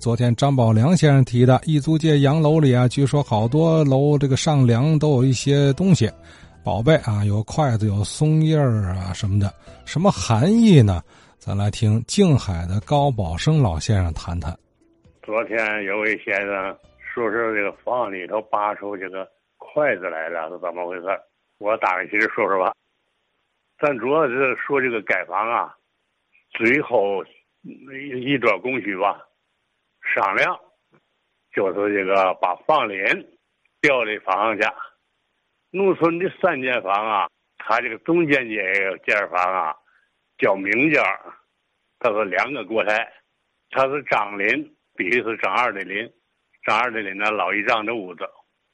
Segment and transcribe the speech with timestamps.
[0.00, 6.08] 昨天张宝良先生提的一租界洋楼里啊，据说好多楼这个上梁都有一些东西，
[6.64, 9.52] 宝贝啊，有筷子，有松叶儿啊什么的，
[9.84, 11.02] 什么含义呢？
[11.36, 14.56] 咱来听静海的高宝生老先生谈谈。
[15.24, 16.76] 昨天有位先生
[17.12, 21.06] 说是这个房里头拔出这个筷子来了，是怎么回事？
[21.58, 22.72] 我打个其实说说吧。
[23.80, 25.74] 咱主要是说这个改房啊，
[26.52, 27.24] 最后
[28.24, 29.24] 一段工序吧。
[30.14, 30.58] 商量，
[31.52, 32.98] 就是这个把房龄
[33.80, 34.66] 调的房去。
[35.70, 38.72] 农村的三间房啊，它这个中间间
[39.04, 39.76] 间房啊，
[40.38, 41.02] 叫明间
[41.98, 43.12] 它是两个过台，
[43.70, 46.10] 它是张林，必须是张二的林，
[46.64, 48.28] 张二的林呢老一丈的屋子。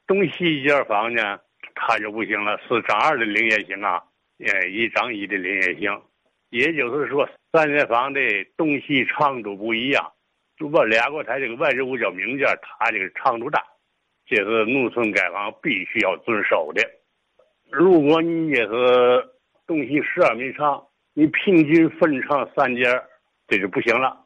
[0.06, 1.40] 东西一间房呢，
[1.74, 4.00] 它就不行了，是张二的林也行啊，
[4.38, 6.02] 呃，一张一的林也行。
[6.50, 8.20] 也就是说，三间房的
[8.56, 10.12] 东西长度不一样。
[10.56, 13.62] 就把俩国台这个外置物叫明间，它这个长度大，
[14.26, 16.82] 这是农村盖房必须要遵守的。
[17.70, 19.28] 如果你也是
[19.66, 23.02] 东西十二米长，你平均分成三间，
[23.48, 24.24] 这就不行了。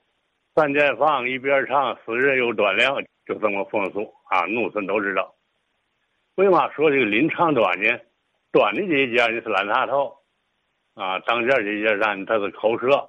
[0.54, 5.34] 三间房一边长，四人有短梁，就这么风俗啊，农村都知道。
[6.34, 7.98] 为嘛说这个临长短呢？
[8.52, 10.14] 短的这一间呢是烂插头，
[10.94, 13.08] 啊，当间这一间咱它是口舌。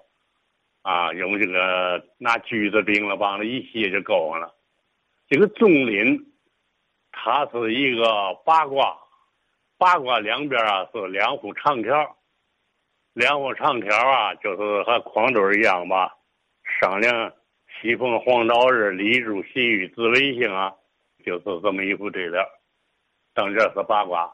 [0.82, 4.56] 啊，用这个拿锯子钉了，帮它一卸就够了。
[5.28, 6.18] 这个中林，
[7.12, 8.98] 它是一个八卦，
[9.78, 12.18] 八卦两边啊是两幅长条，
[13.14, 16.16] 两幅长条啊就是和筐堆一样吧。
[16.80, 17.34] 商量
[17.82, 20.74] 喜逢黄道日，立柱喜遇紫微星啊，
[21.26, 22.44] 就是这么一副对联。
[23.34, 24.34] 当这是八卦，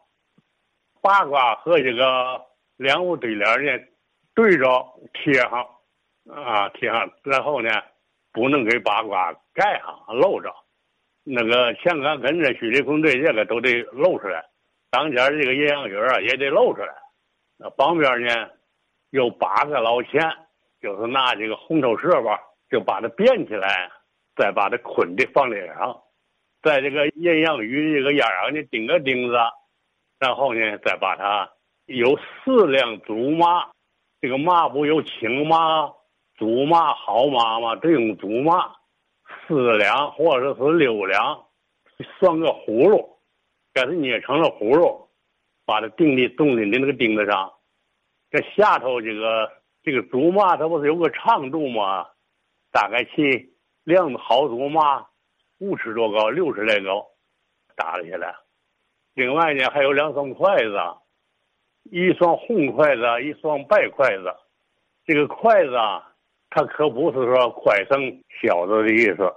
[1.02, 2.42] 八卦和这个
[2.78, 3.86] 两副对联呢
[4.34, 5.68] 对着贴上。
[6.32, 7.70] 啊，贴上，然后呢，
[8.34, 10.52] 不能给八卦盖上露着，
[11.24, 14.44] 那个墙杆跟着虚里孔对这个都得露出来，
[14.90, 16.94] 当间这个阴阳鱼啊也得露出来。
[17.58, 18.50] 那旁边呢，
[19.12, 20.22] 有八个老钱，
[20.82, 22.40] 就是拿这个红头蛇吧，
[22.70, 23.92] 就把它编起来，
[24.36, 26.02] 再把它捆在房梁上，
[26.64, 29.36] 在这个阴阳鱼这个沿上呢钉个钉子，
[30.20, 31.50] 然后呢再把它
[31.86, 33.70] 有四辆竹马，
[34.20, 35.94] 这个马不有青马。
[36.38, 38.76] 竹马好马嘛，得用竹马，
[39.48, 41.46] 四两或者是六两，
[42.20, 43.18] 算个葫芦，
[43.74, 45.08] 给它捏成了葫芦，
[45.66, 47.54] 把它钉的钉的那个钉子上。
[48.30, 49.50] 这下头这个
[49.82, 52.06] 这个竹马，它不是有个长度吗？
[52.70, 55.08] 大概其两好竹马，
[55.60, 57.08] 五尺多高，六尺来高，
[57.78, 58.36] 搭了起来。
[59.14, 60.78] 另外呢，还有两双筷子，
[61.84, 64.36] 一双红筷子，一双白筷子。
[65.06, 66.12] 这个筷子啊。
[66.56, 68.00] 他可不是说快生
[68.42, 69.30] 小子的意思，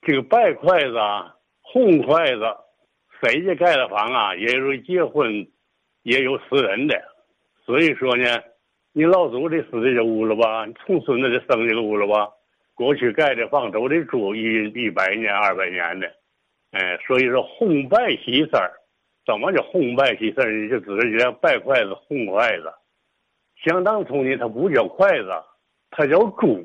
[0.00, 2.40] 这个白筷子啊、红筷子，
[3.20, 5.46] 谁家盖的房啊，也有结婚，
[6.04, 6.98] 也有死人的，
[7.66, 8.24] 所以说呢，
[8.94, 12.32] 你老祖的死这屋了吧，你重孙子的生这屋了吧，
[12.72, 16.10] 过去盖的房都得住一一百年、二百年的，
[16.70, 18.72] 哎，所以说红白喜事儿，
[19.26, 20.70] 怎么叫红白喜事儿呢？
[20.70, 22.72] 就指着白筷子、红筷子，
[23.62, 25.28] 想当初呢，它不叫筷子。
[25.94, 26.64] 它叫猪，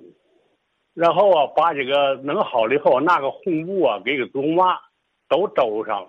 [0.94, 4.80] 然后啊，把这个弄好了以后，拿个红布啊，给个竹马
[5.28, 6.08] 都兜上，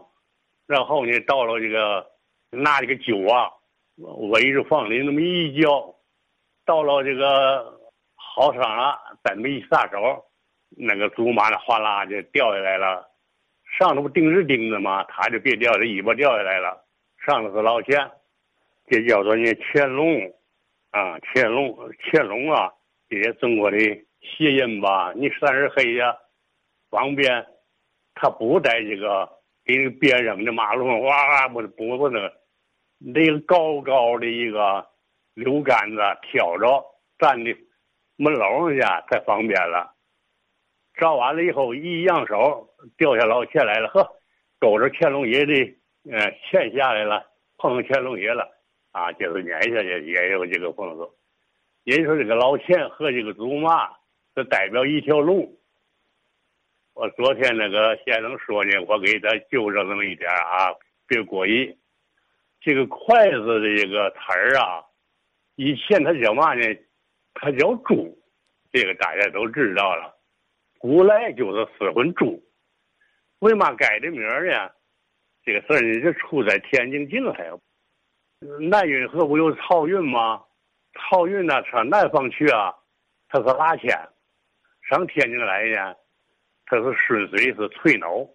[0.68, 2.06] 然后呢，到了这个
[2.50, 3.50] 拿这个酒啊，
[4.30, 5.92] 围着房里那么一浇，
[6.64, 7.80] 到了这个
[8.14, 10.24] 好上了，再么一撒手，
[10.76, 13.04] 那个竹马呢，哗啦就掉下来了，
[13.78, 15.02] 上头不钉着钉子吗？
[15.08, 16.84] 它就别掉，这尾巴掉下来了，
[17.26, 18.08] 上头是老钱，
[18.86, 20.32] 这叫做呢乾隆，
[20.92, 21.76] 啊，乾隆，
[22.12, 22.72] 乾隆啊。
[23.08, 23.78] 这些中国的
[24.20, 26.16] 谐音吧，你三十黑呀，
[26.90, 27.46] 方便，
[28.14, 29.28] 他不带这个
[29.64, 32.32] 给别扔的马路上，哇哇不不不那个，
[32.98, 34.86] 那个高高的一个
[35.34, 36.84] 柳杆子挑着
[37.18, 37.56] 站的
[38.16, 38.80] 门楼上去
[39.10, 39.94] 才方便了。
[40.94, 44.06] 照完了以后一扬手掉下老钱来了，呵，
[44.58, 45.54] 勾着乾隆爷的
[46.10, 47.24] 呃钱下来了，
[47.56, 48.46] 碰上乾隆爷了
[48.90, 51.17] 啊，就是撵下去也有这个风俗。
[51.84, 53.88] 也就是说，这个老钱和这个竹马，
[54.34, 55.50] 是代表一条龙。
[56.94, 60.74] 我昨天那个先生说呢，我给他纠正那么一点啊，
[61.06, 61.78] 别过意。
[62.60, 64.82] 这个筷子的这个词儿啊，
[65.54, 66.62] 以前它叫嘛呢？
[67.34, 68.18] 它叫猪，
[68.72, 70.18] 这个大家都知道了。
[70.78, 72.42] 古来就是四魂猪，
[73.38, 74.70] 为嘛改的名儿呢？
[75.44, 77.48] 这个事儿呢，就出在天津境海，
[78.68, 80.42] 南运河不有漕运吗？
[80.98, 82.74] 漕运呢，上南方去啊，
[83.28, 83.90] 他是拉钱；
[84.82, 85.94] 上天津来呢，
[86.66, 88.28] 他是顺水是翠埂，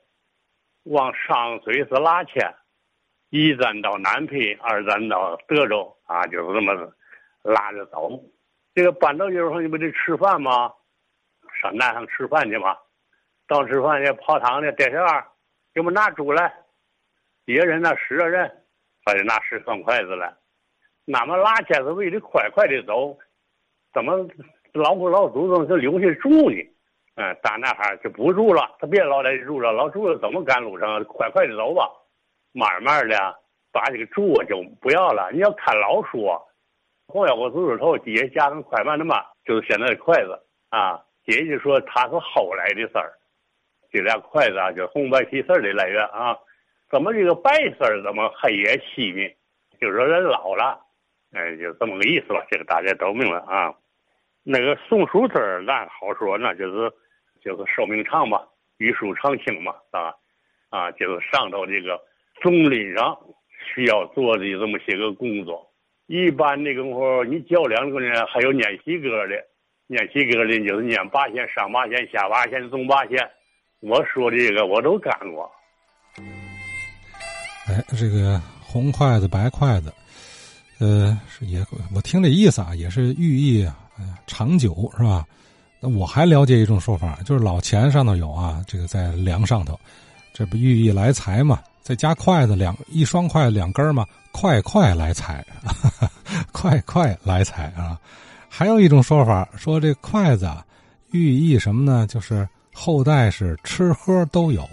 [0.83, 2.53] 往上水是拉纤，
[3.29, 6.73] 一站到南皮，二站到德州啊，就是这么
[7.43, 8.09] 拉着走。
[8.73, 10.73] 这个搬到地方你不得吃饭吗？
[11.61, 12.77] 上南上吃饭去嘛。
[13.45, 15.27] 到吃饭去泡汤的电线儿，
[15.73, 16.51] 给我们拿猪来，
[17.45, 18.49] 一个人那十个人，
[19.05, 20.33] 还得拿十双筷子来。
[21.05, 23.17] 那么拉纤是为了快快的走，
[23.93, 24.27] 怎么
[24.73, 26.55] 老母老祖宗就留下住呢？
[27.15, 31.03] 嗯，大男孩就不住了，他别老在住了，老住了怎么赶路上？
[31.03, 31.87] 快快的走吧，
[32.53, 33.15] 慢慢的
[33.71, 35.29] 把这个住就不要了。
[35.31, 36.27] 你要看老书，
[37.05, 40.39] 光有个竹子头，底下加上快慢的慢，就是现在的筷子
[40.69, 40.99] 啊。
[41.25, 43.13] 也就说它是后来的事儿，
[43.91, 46.37] 这俩筷子啊，就红白喜事的来源啊。
[46.89, 49.29] 怎么这个白色怎么黑也细呢？
[49.79, 50.82] 就是说人老了，
[51.33, 52.45] 哎，就这么个意思吧。
[52.49, 53.73] 这个大家都明白啊。
[54.43, 56.91] 那个松树字儿，咱好说，那就是。
[57.43, 58.39] 就是寿命长嘛，
[58.77, 60.13] 玉树长青嘛，啊，
[60.69, 61.99] 啊，就是上头这个
[62.41, 63.19] 总林上
[63.75, 65.69] 需要做的这么些个工作。
[66.07, 69.35] 一般的功夫，你较量个呢，还有念喜歌的，
[69.87, 73.19] 念喜歌的就是念八仙、上八仙、下八仙、中八仙。
[73.81, 75.51] 我说的这个我都干过。
[77.67, 79.93] 哎，这个红筷子、白筷子，
[80.83, 81.65] 呃，是也
[81.95, 83.77] 我听这意思啊，也是寓意啊，
[84.27, 85.25] 长久是吧？
[85.79, 89.79] 那我还了解一种说法，就是老钱上头有啊，这个在梁上头，
[90.33, 91.61] 这不寓意来财嘛？
[91.81, 95.45] 再加筷子两一双筷子两根嘛，快快来财，
[96.51, 97.97] 快快来财啊！
[98.49, 100.65] 还有一种说法说这筷子啊，
[101.11, 102.05] 寓意什么呢？
[102.07, 104.67] 就是后代是吃喝都有。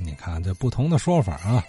[0.00, 1.64] 你看这不同的说法啊。